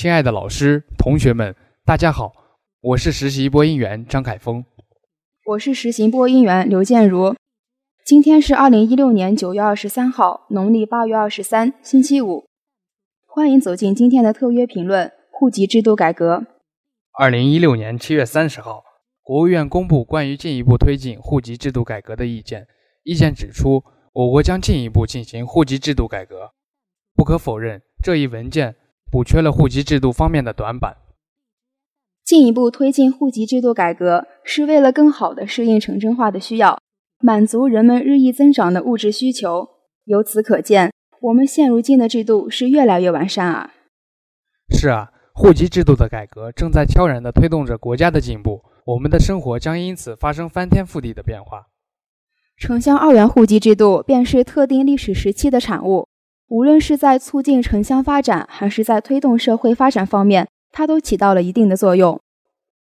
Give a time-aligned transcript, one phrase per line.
[0.00, 1.54] 亲爱的老师、同学们，
[1.84, 2.32] 大家好，
[2.80, 4.64] 我是实习播音员张凯峰，
[5.44, 7.34] 我是实习播音员刘建如。
[8.06, 12.46] 今天是二零一六年九月二十三号，农历八月二十三，星期五。
[13.26, 16.46] 欢迎走进今天的特约评论：户籍制度改革。
[17.18, 18.82] 二零一六年七月三十号，
[19.22, 22.66] 国务院公布关于进一步推进户籍制度改革的意见。
[23.02, 26.52] 意见指出，我国将进一步进行户籍制度改革。
[27.14, 28.76] 不可否认，这一文件。
[29.10, 30.96] 补缺了户籍制度方面的短板，
[32.24, 36.80] 进一步推进户籍制度改革，是为了更好地适应城镇化的需要，
[37.18, 39.68] 满足人们日益增长的物质需求。
[40.04, 43.72] 由此可见，我们现如今的制度是越来越完善啊！
[44.68, 51.66] 是啊，户籍制度的改革正在悄然地推动着国家的进步，我们的生活将因此发生翻天覆地的变化。
[52.56, 56.06] 城乡二元户籍制度便是特定历史时期的产物。
[56.50, 62.20] 无论是在促进城乡发展，还是在推动社会发展方面，它都起到了一定的作用。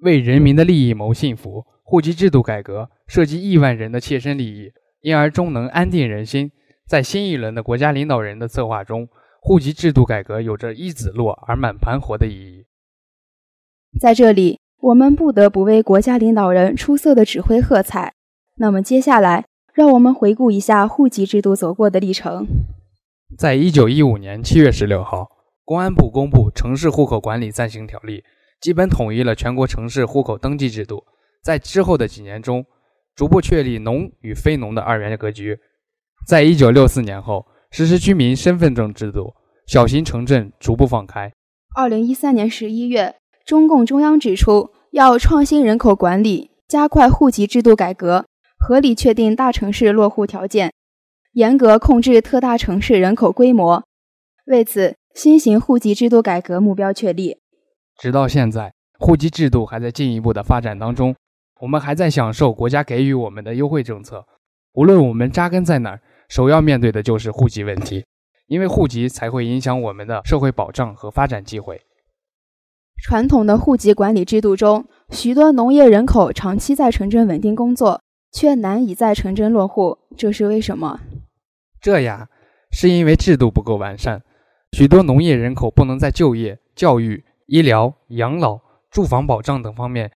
[0.00, 6.52] 为人民的利益谋幸福，户籍制度改革涉及亿万人的切身利益，因而终能安定人心。
[6.86, 9.08] 在新一轮的国家领导人的策划中，
[9.40, 12.66] 户籍制度改革有着一子落而满盘活的意义。
[13.98, 18.12] 在这里，我们不得不为国家领导人出色的指挥喝彩。
[18.56, 22.46] 那么，接下来让我们回顾一下户籍制度走过的历程。
[23.34, 25.28] 在一九一五年七月十六号，
[25.64, 28.20] 公安部公布《城市户口管理暂行条例》，
[28.60, 31.04] 基本统一了全国城市户口登记制度。
[31.42, 32.64] 在之后的几年中，
[33.16, 35.58] 逐步确立农与非农的二元格局。
[36.24, 39.34] 在一九六四年后，实施居民身份证制度，
[39.66, 41.32] 小型城镇逐步放开。
[41.74, 48.24] 二零一三年十一月，中共中央指出，要创新人口管理，加快户籍制度改革，
[48.56, 50.72] 合理确定大城市落户条件。
[51.36, 53.84] 严格控制特大城市人口规模，
[54.46, 57.36] 为此，新型户籍制度改革目标确立。
[57.98, 61.14] 直到现在，户籍制度还在进一步的发展当中，
[61.60, 64.24] 我们还在享受国家给予我们的优惠政策。
[64.72, 68.06] 无论我们扎根在哪儿，首要面对的就是户籍问题，
[68.46, 71.82] 因为户籍才会影响我们的社会保障和发展机会。
[73.02, 78.00] 传统的户籍管理制度中，许多农业人口长期在城镇稳定工作，
[78.32, 80.98] 却难以在城镇落户，这是为什么？
[81.86, 82.28] 这呀，
[82.72, 84.20] 是因为制度不够完善，
[84.72, 88.58] 许多农业人口不能在就业、教育、医疗、养老、
[88.90, 90.10] 住房保障等方面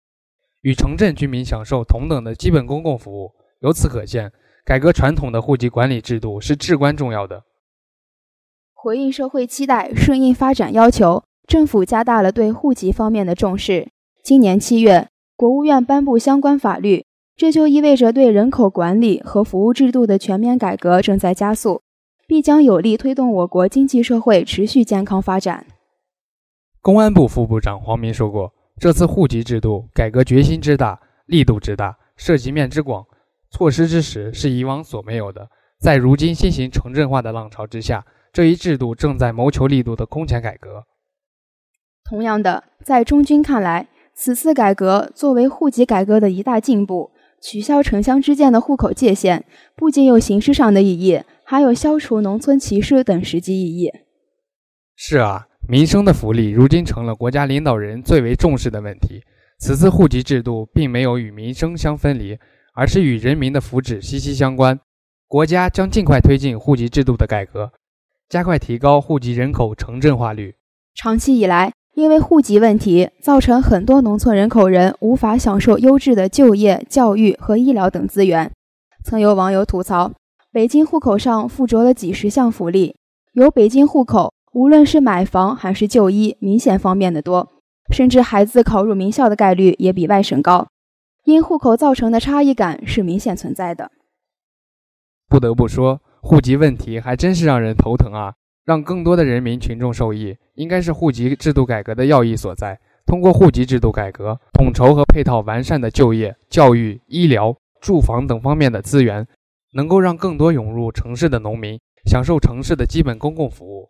[0.61, 3.35] 与城镇居民享受同等的基本公共服务。
[3.59, 4.31] 由此可见，
[4.65, 7.43] 改革传统的户籍管理制度是至关重要的。
[8.73, 13.89] 回应社会期待、顺应发展要求，政府加大了对户籍方面的重视。
[14.23, 17.05] 今年七月，国务院颁布相关法律。
[17.39, 21.81] 这就意味着对人口管理和服务制度的全面改革正在加速，
[22.27, 25.65] 必将有力推动我国经济社会持续健康发展。
[26.81, 33.05] 公安部副部长黄明说过，这次户籍制度改革决心之大、力度之大、涉及面之广、
[33.51, 35.47] 措施之实是以往所没有的。
[35.79, 40.83] 在如今新型城镇化的浪潮之下，这一制度正在谋求力度的空前改革。
[42.03, 47.11] 同样的，在中军看来，此次改革作为户籍改革的一大进步。
[47.41, 49.45] 取消城乡之间的户口界限，
[49.75, 53.91] 不仅有形式上的意义，还有消除农村歧视等实际意义。
[54.95, 59.21] 是啊，民生的福利如今成了国家领导人最为重视的问题。
[59.59, 62.37] 此次户籍制度并没有与民生相分离，
[62.73, 64.79] 而是与人民的福祉息息相关。
[65.27, 67.71] 国家将尽快推进户籍制度的改革，
[68.29, 70.55] 加快提高户籍人口城镇化率。
[70.95, 78.51] 长期以来，因为户籍问题，造成很多农村人口人无法享受优质的就业、教育和医疗等资源。
[79.03, 80.11] 曾有网友吐槽，
[80.51, 82.95] 北京户口上附着了几十项福利，
[83.33, 87.49] 有北京户口，无论是买房还是就医，明显方便得多，
[87.91, 90.67] 甚至孩子考入名校的概率也比外省高。
[91.25, 93.91] 因户口造成的差异感是明显存在的。
[95.27, 98.33] 不得不说，户籍问题还真是让人头疼啊。
[98.69, 102.79] 让更多的人民群众受益，应该是户籍制度改革的要义所在。
[103.03, 109.25] 通过户籍制度改革，统筹和配套完善的就业、教育、医疗、住房等方面的资源，
[109.73, 113.89] 能够让更多涌入城市的农民享受城市的基本公共服务，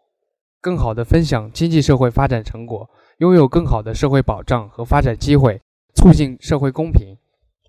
[0.62, 5.60] 更好地分享经济社会发展成果，拥有更好的社会保障和发展机会，
[5.94, 7.18] 促进社会公平。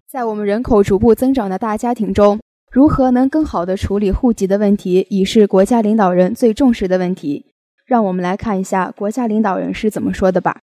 [0.08, 2.38] 在我们人口逐步增长的大家庭中，
[2.70, 7.46] 如何能更好地处理户籍的问题，已是国家领导人最重视的问题。
[7.84, 10.60] 让我们来看一下国家领导人是怎么说的吧。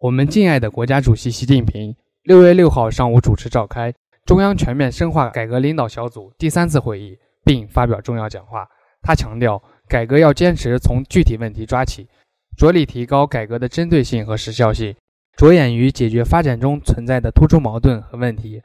[0.00, 8.66] 我们敬爱的国家主席习近平六月六号上午主持召开中央全面深化改革领导小组第三次会议，并发表重要讲话。
[9.00, 12.08] 他强调，改革要坚持从具体问题抓起，
[12.56, 14.92] 着力提高改革的针对性和时效性，
[15.36, 18.60] 着眼于解决发展中存在的突出矛盾和问题，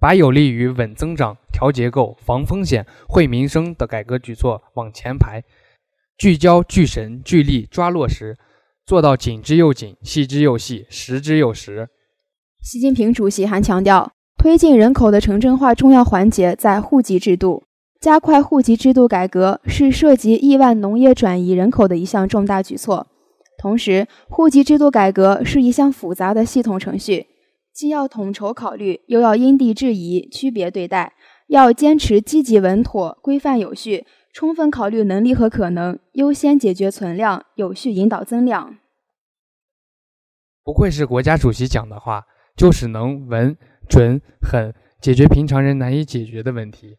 [0.00, 5.42] 把有利于稳增长、调结构、防风险、惠民生的改革举措往前排，
[6.18, 8.36] 聚焦、聚神、聚力抓落实，
[8.84, 11.88] 做到紧之又紧、细之又细、实之又实。
[12.62, 17.64] 习近平主席还强调，推进人口的城镇化重要环节在户籍制度。
[18.00, 23.06] 加快户籍制度改革是涉及亿万农业转移人口的一项重大举措。
[23.56, 27.26] 同时，户籍制度改革是一项复杂的系统程序，
[27.74, 31.14] 既要统筹考虑，又要因地制宜区别对待，
[31.48, 38.76] 要坚持积极稳妥、规范有序，充分考虑能力和可能，优先解决存量，有序引导增量。
[40.62, 42.24] 不愧是国家主席讲的话，
[42.56, 43.56] 就是能稳、
[43.88, 46.98] 准、狠，解决平常人难以解决的问题。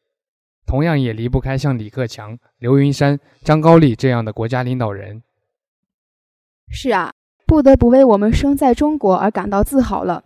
[0.66, 5.24] 同样也离不开像李克强、刘云山、张高丽这样的国家领导人。
[6.68, 7.14] 是啊，
[7.48, 10.26] 不得不为我们生在中国而感到自豪了。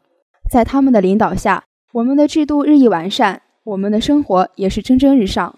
[0.50, 1.64] 在他们的领导下，
[1.94, 5.56] 我们的制度日益完善，我们的生活也是蒸蒸日上。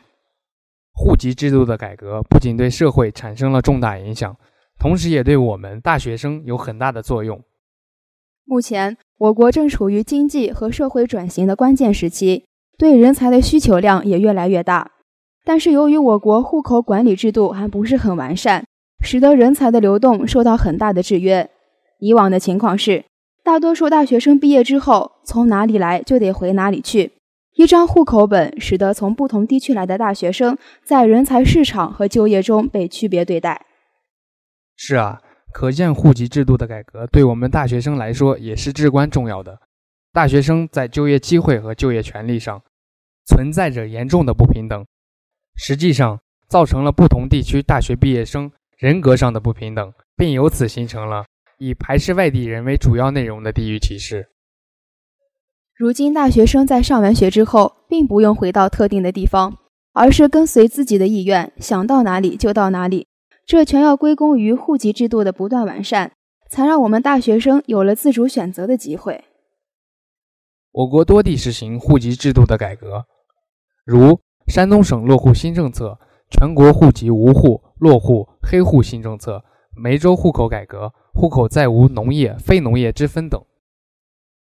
[0.94, 4.36] 户籍制度的改革不仅对社会产生了重大影响，
[4.78, 7.42] 同时也对我们大学生有很大的作用。
[8.44, 12.44] 目前，我国正处于经济和社会转型的关键时期。
[12.78, 14.92] 对人才的需求量也越来越大，
[15.46, 18.66] 但是由于我国户口管理制度还不是很完善，
[19.02, 21.48] 使得人才的流动受到很大的制约。
[22.00, 23.06] 以往的情况是，
[23.52, 27.12] 大多数大学生毕业之后，从哪里来就得回哪里去，
[27.56, 33.66] 一张户口本使得从不同地区来的大学生在人才市场和就业中被区别对待。
[34.78, 35.22] 是啊，
[35.52, 39.60] 可见户籍制度的改革对我们大学生来说也是至关重要的。
[40.14, 42.62] 大学生在就业机会和就业权利上。
[43.26, 44.86] 存在着严重的不平等，
[45.58, 51.26] 实际上造成了不同地区大学毕业生人格上的不平等，并由此形成了
[51.64, 54.30] 以排斥外地人为主要内容的地域歧视。
[55.78, 59.60] 如今，大学生在上完学之后，并不用回到特定的地方，
[59.94, 63.06] 而是跟随自己的意愿，想到哪里就到哪里。
[63.46, 66.14] 这全要归功于户籍制度的不断完善，
[66.50, 69.24] 才让我们大学生有了自主选择的机会。
[70.72, 73.06] 我国多地实行户籍制度的改革。
[73.86, 76.00] 如山东省落户新政策、
[76.32, 79.44] 全国户籍无户、落户、黑户新政策、
[79.78, 83.44] 梅州户口改革、户口再无农业、非农业之分等。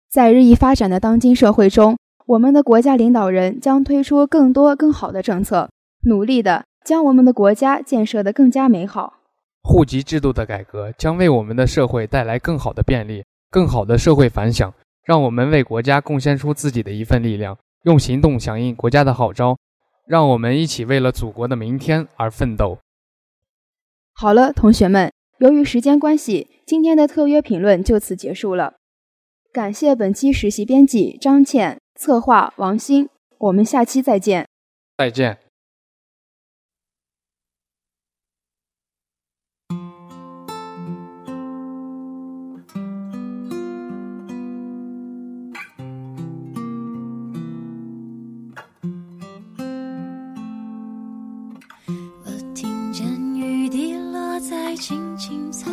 [0.08, 1.96] 在日益发展的当今社会中，
[2.26, 5.70] 我们的国家领导人将推出更多更好的政策，
[6.04, 9.14] 努力的将我们的国家建设得更加美好。
[9.62, 14.72] 户籍制度的改革将为我们的社会带来更好的便利、更好的社会反响，
[15.04, 17.56] 让我们为国家贡献出自己的一份力量。
[17.84, 19.56] 用行动响应国家的号召，
[20.06, 22.78] 让我们一起为了祖国的明天而奋斗。
[24.12, 25.10] 好了，同学们，
[25.40, 28.74] 由于时间关系，今天的特约评论就此结束了。
[29.50, 33.08] 感谢本期实习编辑张倩，策划王鑫。
[33.38, 34.46] 我们下期再见。
[34.98, 35.49] 再见。
[54.80, 55.69] 轻轻擦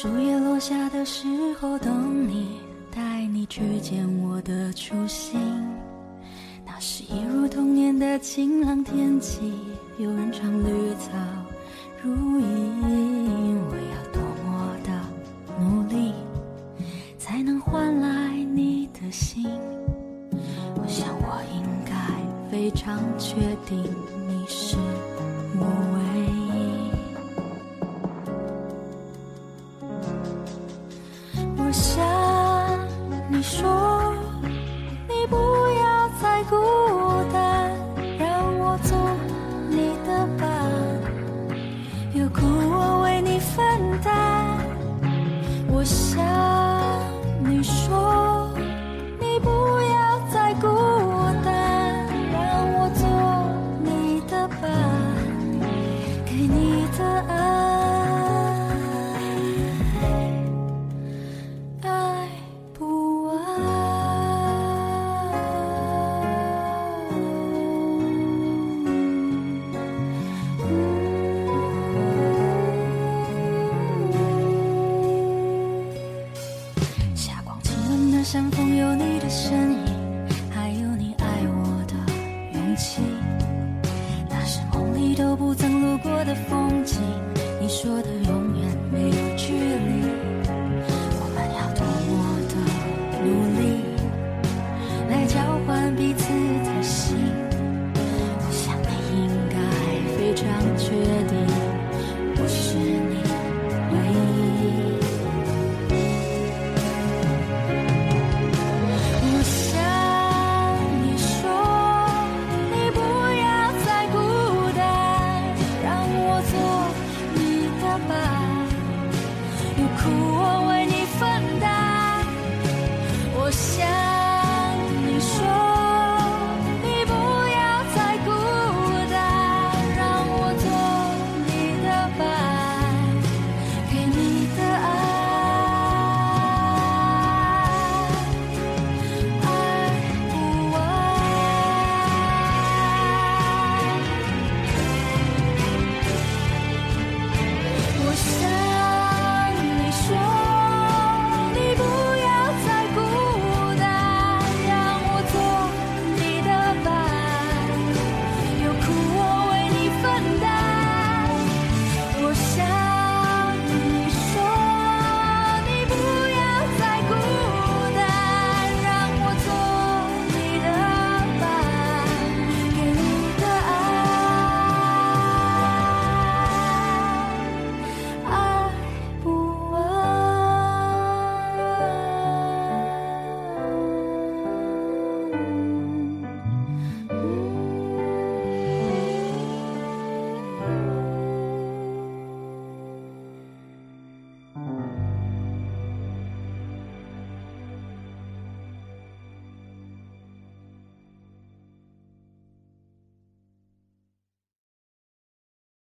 [0.00, 5.40] 树叶落下的时候等你带你去见我的初心。
[6.64, 9.52] 那是一如童年的晴朗天气
[9.98, 11.10] 有人唱绿草
[12.00, 13.58] 如茵。
[13.68, 15.00] 我要多么的
[15.58, 16.14] 努力
[17.18, 19.50] 才能换来你的心。
[20.76, 21.92] 我想我应该
[22.52, 23.34] 非常确
[23.66, 23.82] 定
[78.50, 79.94] 风有你的身影，
[80.50, 81.94] 还有你爱我的
[82.52, 83.00] 勇气，
[84.28, 86.77] 那是梦里都不曾路过的风景。